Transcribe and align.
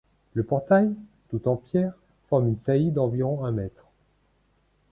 Le 0.33 0.41
portail, 0.43 0.95
tout 1.29 1.47
en 1.47 1.55
pierre, 1.57 1.93
forme 2.27 2.47
une 2.47 2.57
saillie 2.57 2.89
d’environ 2.89 3.45
un 3.45 3.51
mètre. 3.51 3.85